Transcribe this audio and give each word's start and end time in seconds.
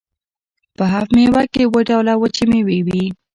په 0.77 0.83
هفت 0.93 1.09
میوه 1.17 1.41
کې 1.53 1.61
اووه 1.65 1.81
ډوله 1.89 2.13
وچې 2.17 2.43
میوې 2.51 2.79
وي. 2.87 3.03